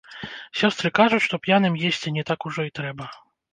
Сёстры 0.61 0.91
кажуць, 0.99 1.19
што 1.27 1.39
п'яным 1.45 1.79
есці 1.91 2.17
не 2.19 2.27
так 2.33 2.39
ужо 2.51 2.61
і 2.71 2.75
трэба. 2.83 3.05